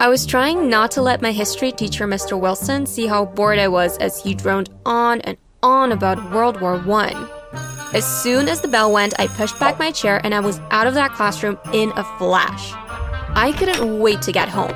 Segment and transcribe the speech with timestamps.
[0.00, 2.40] I was trying not to let my history teacher, Mr.
[2.40, 6.78] Wilson, see how bored I was as he droned on and on about World War
[6.78, 7.28] One.
[7.92, 10.86] As soon as the bell went, I pushed back my chair and I was out
[10.86, 12.72] of that classroom in a flash.
[13.36, 14.72] I couldn't wait to get home.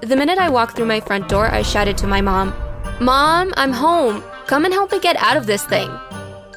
[0.00, 2.54] The minute I walked through my front door, I shouted to my mom,
[3.00, 4.22] Mom, I'm home.
[4.46, 5.90] Come and help me get out of this thing.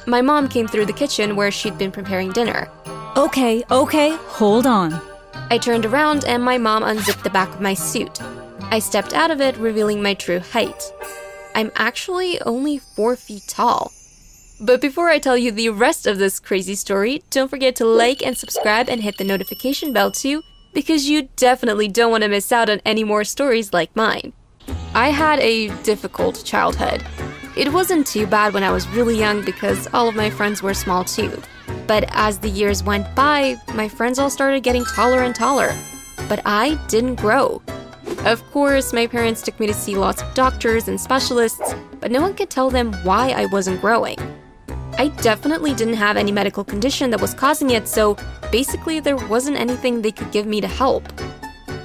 [0.06, 2.68] My mom came through the kitchen where she'd been preparing dinner.
[3.16, 4.92] Okay, okay, hold on.
[5.50, 8.20] I turned around and my mom unzipped the back of my suit.
[8.70, 10.92] I stepped out of it, revealing my true height.
[11.54, 13.92] I'm actually only four feet tall.
[14.60, 18.24] But before I tell you the rest of this crazy story, don't forget to like
[18.24, 20.42] and subscribe and hit the notification bell too,
[20.72, 24.32] because you definitely don't want to miss out on any more stories like mine.
[24.94, 27.04] I had a difficult childhood.
[27.56, 30.74] It wasn't too bad when I was really young because all of my friends were
[30.74, 31.40] small too.
[31.86, 35.74] But as the years went by, my friends all started getting taller and taller.
[36.28, 37.62] But I didn't grow.
[38.24, 42.20] Of course, my parents took me to see lots of doctors and specialists, but no
[42.20, 44.18] one could tell them why I wasn't growing.
[44.98, 48.16] I definitely didn't have any medical condition that was causing it, so
[48.50, 51.04] basically, there wasn't anything they could give me to help.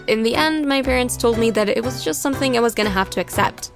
[0.07, 2.89] In the end, my parents told me that it was just something I was gonna
[2.89, 3.71] have to accept.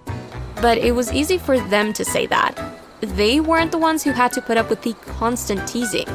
[0.62, 2.58] But it was easy for them to say that.
[3.02, 6.08] They weren't the ones who had to put up with the constant teasing.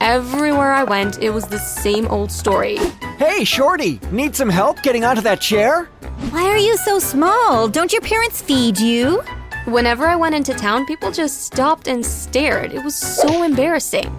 [0.00, 2.78] Everywhere I went, it was the same old story.
[3.18, 5.86] Hey, Shorty, need some help getting onto that chair?
[6.30, 7.68] Why are you so small?
[7.68, 9.22] Don't your parents feed you?
[9.66, 12.72] Whenever I went into town, people just stopped and stared.
[12.72, 14.10] It was so embarrassing.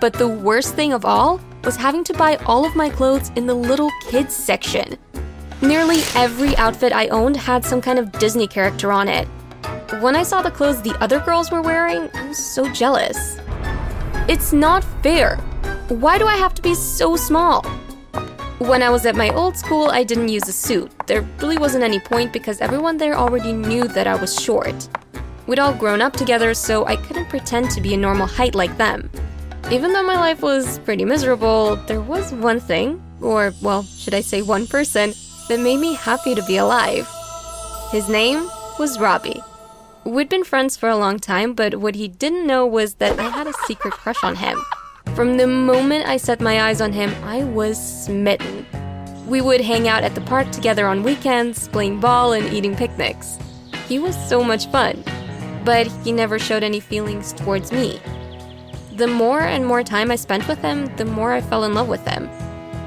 [0.00, 3.46] But the worst thing of all was having to buy all of my clothes in
[3.46, 4.96] the little kids section.
[5.60, 9.28] Nearly every outfit I owned had some kind of Disney character on it.
[10.00, 13.36] When I saw the clothes the other girls were wearing, I was so jealous.
[14.26, 15.36] It's not fair.
[15.88, 17.62] Why do I have to be so small?
[18.58, 20.90] When I was at my old school, I didn't use a suit.
[21.06, 24.88] There really wasn't any point because everyone there already knew that I was short.
[25.46, 28.76] We'd all grown up together, so I couldn't pretend to be a normal height like
[28.78, 29.10] them.
[29.70, 34.22] Even though my life was pretty miserable, there was one thing, or, well, should I
[34.22, 35.12] say one person,
[35.48, 37.06] that made me happy to be alive.
[37.90, 38.48] His name
[38.78, 39.42] was Robbie.
[40.04, 43.28] We'd been friends for a long time, but what he didn't know was that I
[43.28, 44.58] had a secret crush on him.
[45.14, 48.66] From the moment I set my eyes on him, I was smitten.
[49.28, 53.38] We would hang out at the park together on weekends, playing ball and eating picnics.
[53.86, 55.04] He was so much fun,
[55.64, 58.00] but he never showed any feelings towards me.
[58.96, 61.88] The more and more time I spent with him, the more I fell in love
[61.88, 62.28] with him.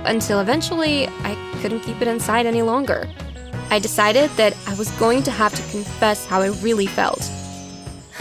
[0.04, 3.08] Until eventually, I couldn't keep it inside any longer.
[3.70, 7.30] I decided that I was going to have to confess how I really felt.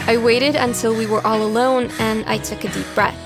[0.07, 3.17] I waited until we were all alone and I took a deep breath.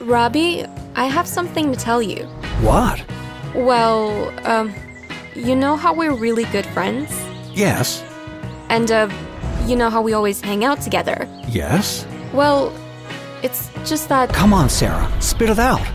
[0.00, 0.64] Robbie,
[0.94, 2.24] I have something to tell you.
[2.60, 3.04] What?
[3.54, 4.74] Well, um,
[5.34, 7.10] you know how we're really good friends?
[7.52, 8.02] Yes.
[8.68, 9.08] And, uh,
[9.66, 11.28] you know how we always hang out together?
[11.48, 12.06] Yes?
[12.32, 12.72] Well,
[13.42, 15.86] it's just that Come on, Sarah, spit it out.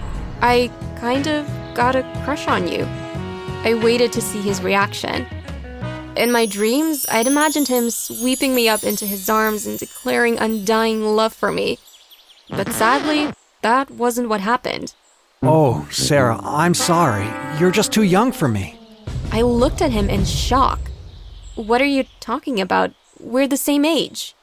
[0.41, 2.85] I kind of got a crush on you.
[3.63, 5.25] I waited to see his reaction.
[6.15, 11.15] In my dreams, I'd imagined him sweeping me up into his arms and declaring undying
[11.15, 11.77] love for me.
[12.49, 14.93] But sadly, that wasn't what happened.
[15.43, 17.27] Oh, Sarah, I'm sorry.
[17.59, 18.79] You're just too young for me.
[19.31, 20.79] I looked at him in shock.
[21.55, 22.93] What are you talking about?
[23.19, 24.33] We're the same age.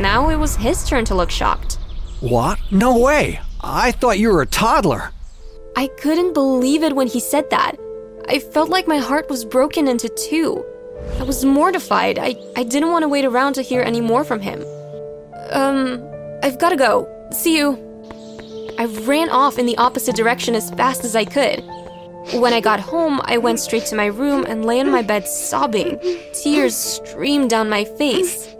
[0.00, 1.78] Now it was his turn to look shocked.
[2.20, 2.58] What?
[2.70, 3.40] No way.
[3.60, 5.12] I thought you were a toddler.
[5.76, 7.76] I couldn't believe it when he said that.
[8.28, 10.62] I felt like my heart was broken into two.
[11.18, 12.18] I was mortified.
[12.18, 14.62] I, I didn't want to wait around to hear any more from him.
[15.50, 16.06] Um,
[16.42, 17.08] I've gotta go.
[17.32, 17.78] See you.
[18.78, 21.64] I ran off in the opposite direction as fast as I could.
[22.34, 25.26] When I got home, I went straight to my room and lay on my bed
[25.26, 25.98] sobbing.
[26.34, 28.54] Tears streamed down my face.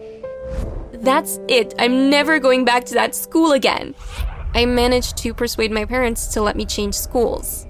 [0.95, 1.75] That's it.
[1.79, 3.95] I'm never going back to that school again.
[4.55, 7.68] I managed to persuade my parents to let me change schools.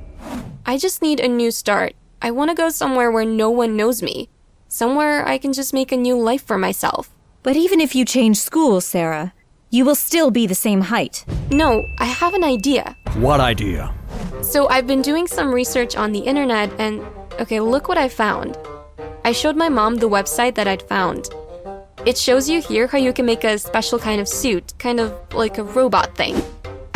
[0.68, 1.94] I just need a new start.
[2.20, 4.28] I want to go somewhere where no one knows me.
[4.68, 7.08] Somewhere I can just make a new life for myself.
[7.42, 9.32] But even if you change schools, Sarah,
[9.70, 11.24] you will still be the same height.
[11.50, 12.94] No, I have an idea.
[13.14, 13.94] What idea?
[14.42, 17.00] So I've been doing some research on the internet and
[17.40, 18.58] okay, look what I found.
[19.24, 21.30] I showed my mom the website that I'd found.
[22.04, 25.14] It shows you here how you can make a special kind of suit, kind of
[25.32, 26.36] like a robot thing.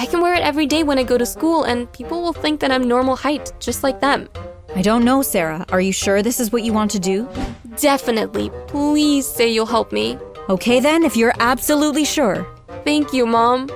[0.03, 2.59] I can wear it every day when I go to school and people will think
[2.59, 4.29] that I'm normal height, just like them.
[4.75, 5.65] I don't know, Sarah.
[5.69, 7.29] Are you sure this is what you want to do?
[7.77, 8.51] Definitely.
[8.67, 10.19] Please say you'll help me.
[10.49, 12.45] Okay then, if you're absolutely sure.
[12.85, 13.71] Thank you, Mom.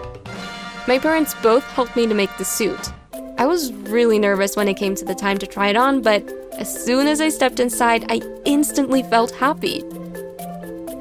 [0.88, 2.93] My parents both helped me to make the suit.
[3.38, 6.28] I was really nervous when it came to the time to try it on, but
[6.58, 9.84] as soon as I stepped inside, I instantly felt happy.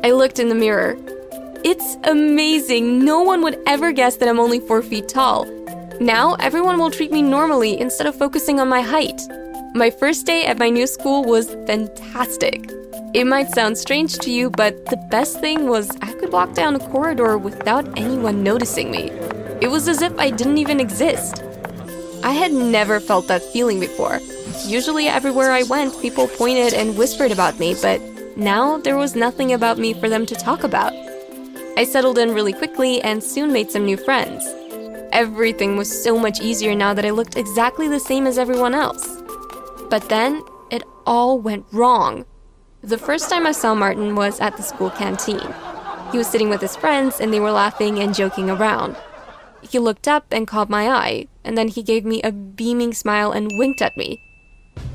[0.03, 0.95] I looked in the mirror.
[1.67, 3.03] It's amazing.
[3.03, 5.45] No one would ever guess that I'm only four feet tall.
[5.99, 9.19] Now, everyone will treat me normally instead of focusing on my height.
[9.73, 12.69] My first day at my new school was fantastic.
[13.15, 16.75] It might sound strange to you, but the best thing was I could walk down
[16.75, 19.09] a corridor without anyone noticing me.
[19.59, 21.41] It was as if I didn't even exist.
[22.23, 24.19] I had never felt that feeling before.
[24.67, 27.99] Usually, everywhere I went, people pointed and whispered about me, but
[28.37, 30.93] now there was nothing about me for them to talk about.
[31.77, 34.45] I settled in really quickly and soon made some new friends.
[35.11, 39.21] Everything was so much easier now that I looked exactly the same as everyone else.
[39.89, 40.41] But then,
[40.71, 42.25] it all went wrong.
[42.81, 45.53] The first time I saw Martin was at the school canteen.
[46.11, 48.95] He was sitting with his friends and they were laughing and joking around.
[49.61, 53.31] He looked up and caught my eye, and then he gave me a beaming smile
[53.31, 54.21] and winked at me.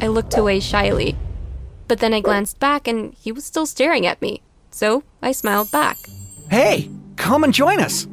[0.01, 1.17] I looked away shyly.
[1.89, 5.71] But then I glanced back and he was still staring at me, so I smiled
[5.73, 5.97] back.
[6.51, 8.09] Hey, come and join us.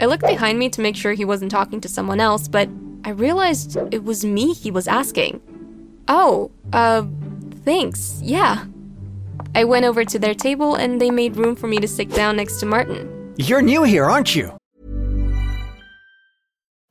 [0.00, 2.68] I looked behind me to make sure he wasn't talking to someone else, but
[3.04, 5.40] I realized it was me he was asking.
[6.08, 7.04] Oh, uh,
[7.64, 8.64] thanks, yeah.
[9.54, 12.36] I went over to their table and they made room for me to sit down
[12.36, 13.34] next to Martin.
[13.36, 14.57] You're new here, aren't you?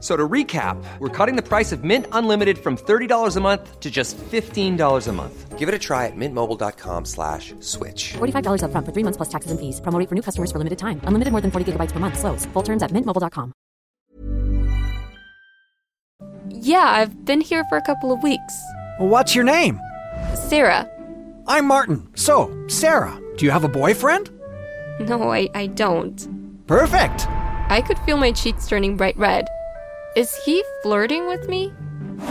[0.00, 3.90] So to recap, we're cutting the price of Mint Unlimited from $30 a month to
[3.90, 5.58] just $15 a month.
[5.58, 8.14] Give it a try at mintmobile.com slash switch.
[8.14, 9.78] $45 up front for three months plus taxes and fees.
[9.82, 11.02] Promo for new customers for limited time.
[11.04, 12.18] Unlimited more than 40 gigabytes per month.
[12.18, 12.46] Slows.
[12.46, 13.52] Full terms at mintmobile.com.
[16.48, 18.62] Yeah, I've been here for a couple of weeks.
[18.98, 19.78] What's your name?
[20.34, 20.88] Sarah.
[21.46, 22.08] I'm Martin.
[22.14, 24.30] So, Sarah, do you have a boyfriend?
[25.00, 26.66] No, I, I don't.
[26.66, 27.26] Perfect.
[27.28, 29.46] I could feel my cheeks turning bright red.
[30.16, 31.72] Is he flirting with me?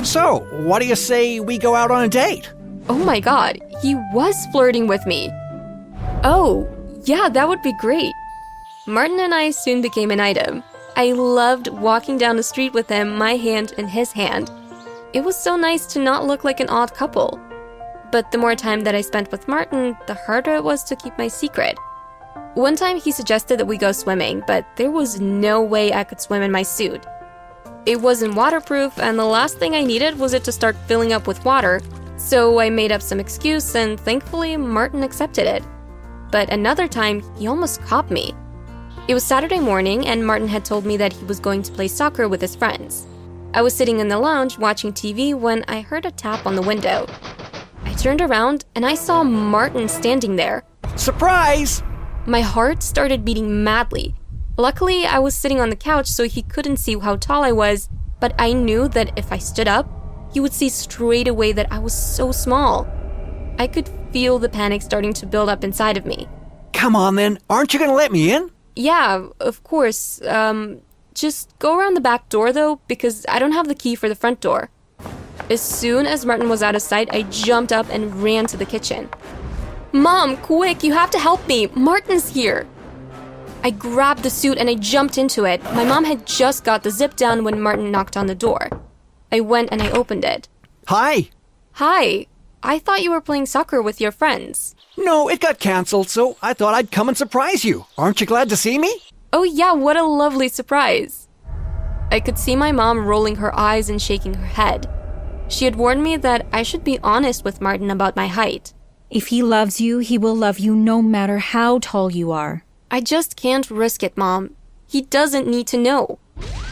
[0.04, 2.52] So, what do you say we go out on a date?
[2.90, 5.30] Oh my god, he was flirting with me.
[6.26, 6.68] Oh,
[7.06, 8.14] yeah, that would be great.
[8.86, 10.62] Martin and I soon became an item.
[10.98, 14.52] I loved walking down the street with him, my hand in his hand.
[15.14, 17.40] It was so nice to not look like an odd couple.
[18.12, 21.18] But the more time that I spent with Martin, the harder it was to keep
[21.18, 21.78] my secret.
[22.56, 26.20] One time he suggested that we go swimming, but there was no way I could
[26.20, 27.06] swim in my suit.
[27.90, 31.26] It wasn't waterproof, and the last thing I needed was it to start filling up
[31.26, 31.82] with water,
[32.18, 35.64] so I made up some excuse, and thankfully, Martin accepted it.
[36.32, 38.36] But another time, he almost caught me.
[39.08, 41.88] It was Saturday morning, and Martin had told me that he was going to play
[41.88, 43.08] soccer with his friends.
[43.56, 46.62] I was sitting in the lounge watching TV when I heard a tap on the
[46.62, 47.08] window.
[47.86, 50.64] I turned around and I saw Martin standing there.
[50.96, 51.82] Surprise!
[52.28, 54.14] My heart started beating madly.
[54.60, 57.88] Luckily, I was sitting on the couch so he couldn't see how tall I was,
[58.20, 59.88] but I knew that if I stood up,
[60.34, 62.86] he would see straight away that I was so small.
[63.58, 66.28] I could feel the panic starting to build up inside of me.
[66.74, 68.52] Come on then, aren't you gonna let me in?
[68.76, 70.22] Yeah, of course.
[70.24, 70.82] Um,
[71.14, 74.16] just go around the back door though, because I don't have the key for the
[74.16, 74.72] front door.
[75.50, 78.66] As soon as Martin was out of sight, I jumped up and ran to the
[78.66, 79.08] kitchen.
[79.94, 81.68] Mom, quick, you have to help me.
[81.68, 82.68] Martin's here.
[83.62, 85.62] I grabbed the suit and I jumped into it.
[85.64, 88.70] My mom had just got the zip down when Martin knocked on the door.
[89.32, 90.48] I went and I opened it.
[90.88, 91.30] Hi.
[91.74, 92.28] Hi.
[92.64, 94.76] I thought you were playing soccer with your friends.
[94.98, 97.86] No, it got cancelled, so I thought I'd come and surprise you.
[97.98, 98.94] Aren't you glad to see me?
[99.32, 101.28] Oh, yeah, what a lovely surprise.
[102.12, 104.90] I could see my mom rolling her eyes and shaking her head.
[105.48, 108.74] She had warned me that I should be honest with Martin about my height.
[109.10, 112.64] If he loves you, he will love you no matter how tall you are.
[112.92, 114.56] I just can't risk it, Mom.
[114.88, 116.20] He doesn't need to know.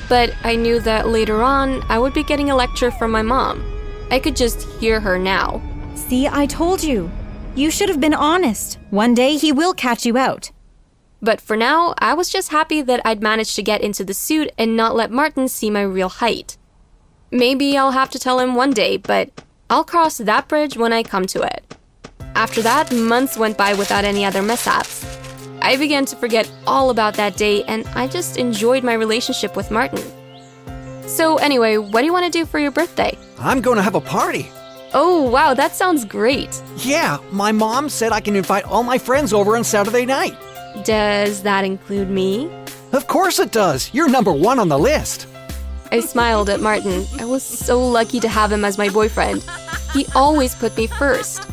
[0.09, 3.63] But I knew that later on, I would be getting a lecture from my mom.
[4.09, 5.61] I could just hear her now.
[5.95, 7.11] See, I told you.
[7.55, 8.79] You should have been honest.
[8.89, 10.51] One day he will catch you out.
[11.21, 14.51] But for now, I was just happy that I'd managed to get into the suit
[14.57, 16.57] and not let Martin see my real height.
[17.31, 19.29] Maybe I'll have to tell him one day, but
[19.69, 21.75] I'll cross that bridge when I come to it.
[22.35, 25.06] After that, months went by without any other mishaps.
[25.67, 29.69] I began to forget all about that day and I just enjoyed my relationship with
[29.69, 30.01] Martin.
[31.09, 33.17] So, anyway, what do you want to do for your birthday?
[33.37, 34.49] I'm going to have a party.
[34.93, 36.61] Oh, wow, that sounds great.
[36.77, 40.37] Yeah, my mom said I can invite all my friends over on Saturday night.
[40.85, 42.49] Does that include me?
[42.93, 43.93] Of course it does.
[43.93, 45.27] You're number one on the list.
[45.91, 47.05] I smiled at Martin.
[47.19, 49.43] I was so lucky to have him as my boyfriend.
[49.91, 51.45] He always put me first.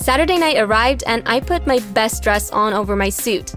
[0.00, 3.54] Saturday night arrived and I put my best dress on over my suit.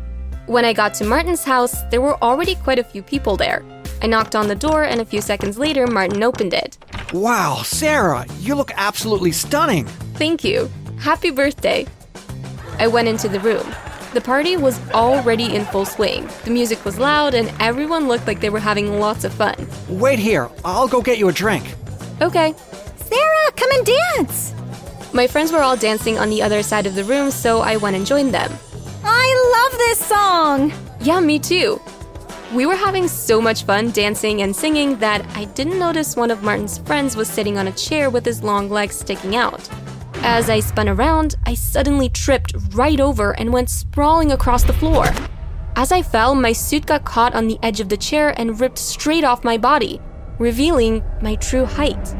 [0.48, 3.64] When I got to Martin's house, there were already quite a few people there.
[4.02, 6.80] I knocked on the door and a few seconds later, Martin opened it.
[7.14, 9.86] Wow, Sarah, you look absolutely stunning.
[10.16, 10.70] Thank you.
[11.00, 11.86] Happy birthday.
[12.80, 13.66] I went into the room.
[14.16, 16.28] The party was already in full swing.
[16.44, 19.68] The music was loud and everyone looked like they were having lots of fun.
[19.88, 21.76] Wait here, I'll go get you a drink.
[22.20, 22.56] Okay.
[22.98, 24.54] Sarah, come and dance!
[25.14, 27.98] My friends were all dancing on the other side of the room, so I went
[27.98, 28.50] and joined them.
[29.04, 30.74] I love this song!
[31.02, 31.82] Yeah, me too.
[32.54, 36.44] We were having so much fun dancing and singing that I didn't notice one of
[36.44, 39.70] Martin's friends was sitting on a chair with his long legs sticking out.
[40.24, 45.08] As I spun around, I suddenly tripped right over and went sprawling across the floor.
[45.76, 48.78] As I fell, my suit got caught on the edge of the chair and ripped
[48.78, 50.00] straight off my body,
[50.40, 52.16] revealing my true height.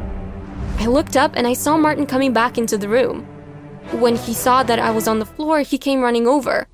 [0.82, 3.22] I looked up and I saw Martin coming back into the room.
[3.92, 6.66] When he saw that I was on the floor, he came running over.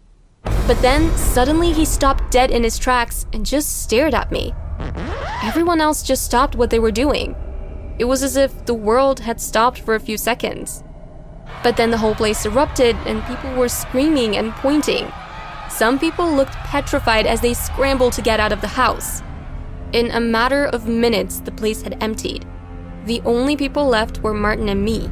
[0.43, 4.55] But then, suddenly, he stopped dead in his tracks and just stared at me.
[5.43, 7.37] Everyone else just stopped what they were doing.
[7.99, 10.83] It was as if the world had stopped for a few seconds.
[11.63, 15.13] But then the whole place erupted and people were screaming and pointing.
[15.69, 19.21] Some people looked petrified as they scrambled to get out of the house.
[19.93, 22.47] In a matter of minutes, the place had emptied.
[23.09, 25.07] The only people left were Martin and me.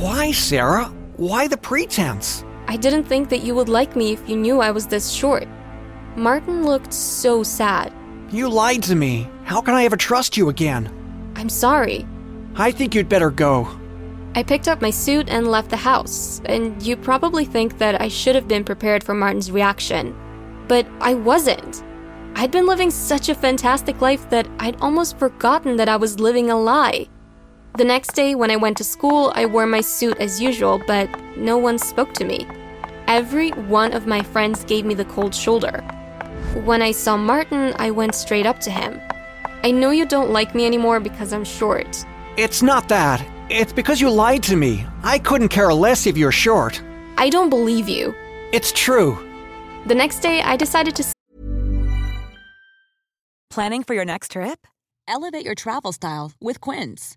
[0.00, 0.86] Why, Sarah?
[1.18, 2.46] Why the pretense?
[2.66, 5.46] I didn't think that you would like me if you knew I was this short.
[6.16, 7.92] Martin looked so sad.
[8.30, 9.28] You lied to me.
[9.44, 10.90] How can I ever trust you again?
[11.36, 12.06] I'm sorry.
[12.54, 13.68] I think you'd better go.
[14.34, 18.08] I picked up my suit and left the house, and you probably think that I
[18.08, 20.16] should have been prepared for Martin's reaction.
[20.68, 21.84] But I wasn't.
[22.34, 26.50] I'd been living such a fantastic life that I'd almost forgotten that I was living
[26.50, 27.08] a lie.
[27.74, 31.08] The next day, when I went to school, I wore my suit as usual, but
[31.38, 32.46] no one spoke to me.
[33.06, 35.80] Every one of my friends gave me the cold shoulder.
[36.64, 39.00] When I saw Martin, I went straight up to him.
[39.64, 42.04] I know you don't like me anymore because I'm short.
[42.36, 43.26] It's not that.
[43.48, 44.86] It's because you lied to me.
[45.02, 46.78] I couldn't care less if you're short.
[47.16, 48.14] I don't believe you.
[48.52, 49.16] It's true.
[49.86, 51.04] The next day, I decided to.
[53.48, 54.66] Planning for your next trip?
[55.08, 57.16] Elevate your travel style with Quince.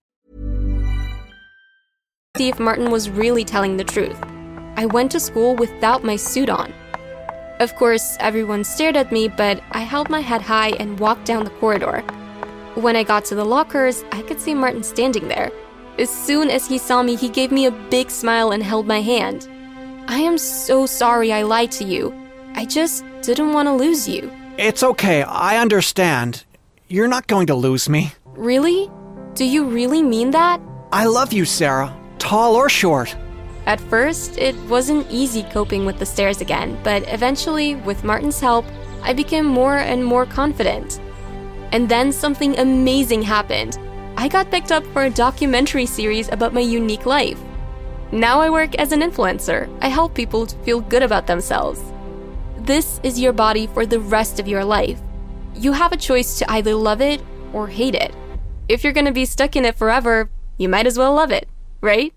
[2.37, 4.17] See if Martin was really telling the truth.
[4.77, 6.73] I went to school without my suit on.
[7.59, 11.43] Of course, everyone stared at me, but I held my head high and walked down
[11.43, 12.01] the corridor.
[12.75, 15.51] When I got to the lockers, I could see Martin standing there.
[15.99, 19.01] As soon as he saw me, he gave me a big smile and held my
[19.01, 19.49] hand.
[20.07, 22.15] I am so sorry I lied to you.
[22.55, 24.31] I just didn't want to lose you.
[24.57, 26.45] It's okay, I understand.
[26.87, 28.13] You're not going to lose me.
[28.25, 28.89] Really?
[29.35, 30.61] Do you really mean that?
[30.93, 33.15] I love you, Sarah, tall or short.
[33.65, 38.65] At first, it wasn't easy coping with the stairs again, but eventually, with Martin's help,
[39.01, 41.01] I became more and more confident.
[41.71, 43.79] And then something amazing happened.
[44.17, 47.39] I got picked up for a documentary series about my unique life.
[48.11, 49.67] Now I work as an influencer.
[49.81, 51.81] I help people to feel good about themselves.
[52.59, 54.99] This is your body for the rest of your life.
[55.55, 58.13] You have a choice to either love it or hate it.
[58.69, 61.47] If you're gonna be stuck in it forever, you might as well love it,
[61.81, 62.13] right?